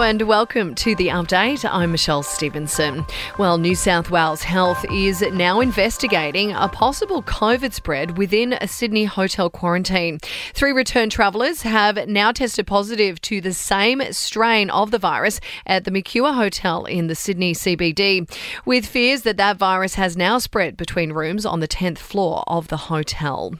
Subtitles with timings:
[0.00, 1.68] And welcome to the update.
[1.70, 3.04] I'm Michelle Stevenson.
[3.38, 9.04] Well, New South Wales Health is now investigating a possible COVID spread within a Sydney
[9.04, 10.18] hotel quarantine.
[10.54, 15.84] Three returned travellers have now tested positive to the same strain of the virus at
[15.84, 18.28] the Mercure Hotel in the Sydney CBD,
[18.64, 22.68] with fears that that virus has now spread between rooms on the 10th floor of
[22.68, 23.54] the hotel.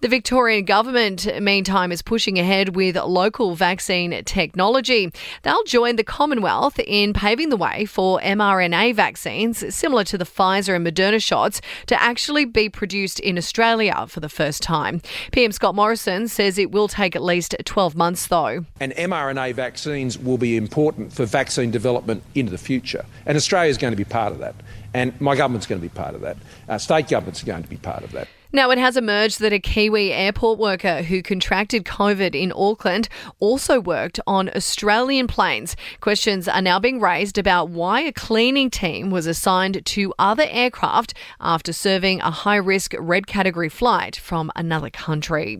[0.00, 5.12] The Victorian government, meantime, is pushing ahead with local vaccine technology.
[5.42, 10.76] They'll join the Commonwealth in paving the way for mRNA vaccines, similar to the Pfizer
[10.76, 15.00] and Moderna shots, to actually be produced in Australia for the first time.
[15.32, 18.66] PM Scott Morrison says it will take at least 12 months, though.
[18.80, 23.06] And mRNA vaccines will be important for vaccine development into the future.
[23.24, 24.54] And Australia is going to be part of that.
[24.92, 26.36] And my government's going to be part of that.
[26.68, 28.28] Uh, state governments are going to be part of that.
[28.54, 33.08] Now, it has emerged that a Kiwi airport worker who contracted COVID in Auckland
[33.40, 35.74] also worked on Australian planes.
[36.00, 41.14] Questions are now being raised about why a cleaning team was assigned to other aircraft
[41.40, 45.58] after serving a high risk red category flight from another country.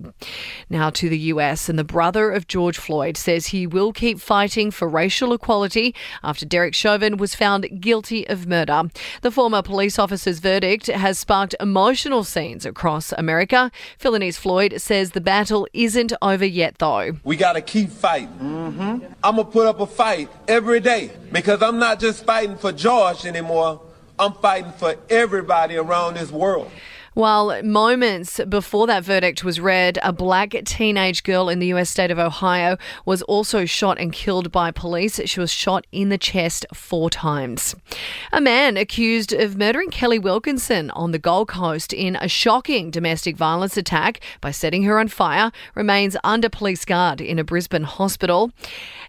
[0.68, 4.70] Now to the US, and the brother of George Floyd says he will keep fighting
[4.70, 8.82] for racial equality after Derek Chauvin was found guilty of murder.
[9.22, 12.81] The former police officer's verdict has sparked emotional scenes across
[13.16, 13.70] America.
[13.98, 17.12] Philonise Floyd says the battle isn't over yet, though.
[17.24, 18.28] We got to keep fighting.
[18.28, 19.04] Mm-hmm.
[19.22, 22.72] I'm going to put up a fight every day because I'm not just fighting for
[22.72, 23.80] George anymore.
[24.18, 26.70] I'm fighting for everybody around this world.
[27.14, 32.10] While moments before that verdict was read, a black teenage girl in the US state
[32.10, 35.20] of Ohio was also shot and killed by police.
[35.26, 37.76] She was shot in the chest four times.
[38.32, 43.36] A man accused of murdering Kelly Wilkinson on the Gold Coast in a shocking domestic
[43.36, 48.52] violence attack by setting her on fire remains under police guard in a Brisbane hospital.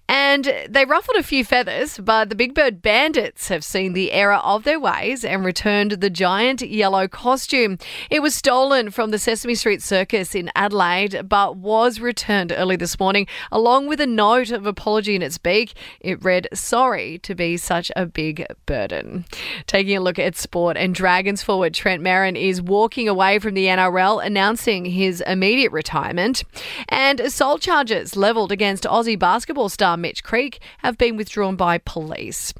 [0.09, 4.35] And they ruffled a few feathers, but the Big Bird Bandits have seen the error
[4.35, 7.77] of their ways and returned the giant yellow costume.
[8.09, 12.99] It was stolen from the Sesame Street Circus in Adelaide, but was returned early this
[12.99, 15.73] morning, along with a note of apology in its beak.
[15.99, 19.25] It read, Sorry to be such a big burden.
[19.67, 23.65] Taking a look at sport and Dragons forward Trent Merrin is walking away from the
[23.67, 26.43] NRL, announcing his immediate retirement.
[26.89, 32.53] And assault charges levelled against Aussie basketball star Mitch Creek have been withdrawn by police.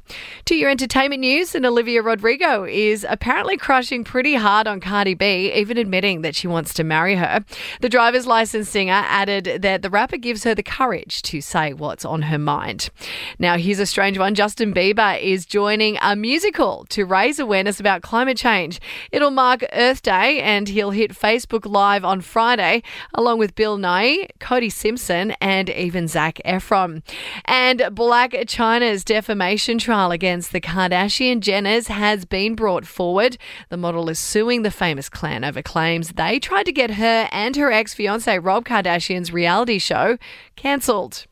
[0.46, 5.23] To your entertainment news, and Olivia Rodrigo is apparently crushing pretty hard on Cardi B,
[5.24, 7.44] even admitting that she wants to marry her.
[7.80, 12.04] The driver's license singer added that the rapper gives her the courage to say what's
[12.04, 12.90] on her mind.
[13.38, 18.02] Now, here's a strange one Justin Bieber is joining a musical to raise awareness about
[18.02, 18.80] climate change.
[19.12, 22.82] It'll mark Earth Day, and he'll hit Facebook Live on Friday,
[23.14, 27.02] along with Bill Nye, Cody Simpson, and even Zac Efron.
[27.44, 33.36] And Blac Chyna's defamation trial against the Kardashian Jenners has been brought forward.
[33.68, 37.56] The model is suing the famous clan over claims they tried to get her and
[37.56, 40.18] her ex fiance Rob Kardashian's reality show
[40.56, 41.26] cancelled.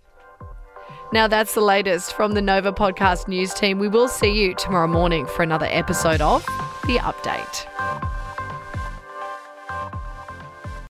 [1.12, 3.78] Now, that's the latest from the Nova Podcast News team.
[3.78, 6.42] We will see you tomorrow morning for another episode of
[6.86, 8.11] The Update.